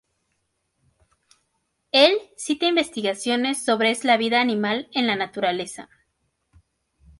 El 1.91 2.17
cita 2.35 2.65
investigaciones 2.65 3.63
sobre 3.63 3.91
es 3.91 4.03
la 4.03 4.17
vida 4.17 4.41
animal 4.41 4.89
en 4.93 5.05
la 5.05 5.15
naturaleza. 5.15 5.89